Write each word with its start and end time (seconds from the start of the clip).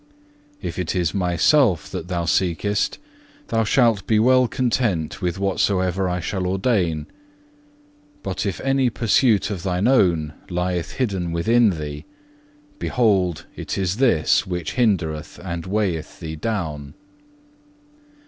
If 0.63 0.79
it 0.79 0.95
is 0.95 1.13
Myself 1.13 1.87
that 1.91 2.07
thou 2.07 2.25
seekest, 2.25 2.97
thou 3.49 3.63
shalt 3.63 4.07
be 4.07 4.17
well 4.17 4.47
content 4.47 5.21
with 5.21 5.37
whatsoever 5.37 6.09
I 6.09 6.19
shall 6.19 6.47
ordain; 6.47 7.05
but 8.23 8.43
if 8.43 8.59
any 8.61 8.89
pursuit 8.89 9.51
of 9.51 9.61
thine 9.61 9.87
own 9.87 10.33
lieth 10.49 10.93
hidden 10.93 11.31
within 11.31 11.77
thee, 11.79 12.05
behold 12.79 13.45
it 13.55 13.77
is 13.77 13.97
this 13.97 14.47
which 14.47 14.73
hindereth 14.73 15.39
and 15.43 15.67
weigheth 15.67 16.19
thee 16.19 16.35
down. 16.35 16.95